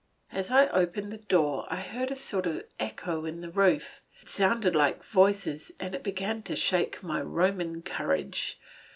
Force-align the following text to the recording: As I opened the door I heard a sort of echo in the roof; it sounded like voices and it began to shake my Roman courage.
As 0.31 0.49
I 0.49 0.65
opened 0.69 1.11
the 1.13 1.19
door 1.19 1.67
I 1.69 1.79
heard 1.79 2.09
a 2.09 2.15
sort 2.15 2.47
of 2.47 2.63
echo 2.79 3.23
in 3.23 3.41
the 3.41 3.51
roof; 3.51 4.01
it 4.19 4.29
sounded 4.29 4.75
like 4.75 5.03
voices 5.03 5.71
and 5.79 5.93
it 5.93 6.01
began 6.01 6.41
to 6.41 6.55
shake 6.55 7.03
my 7.03 7.21
Roman 7.21 7.83
courage. 7.83 8.59